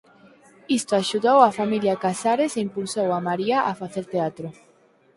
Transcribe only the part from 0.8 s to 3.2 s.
axudou a familia Casares e impulsou a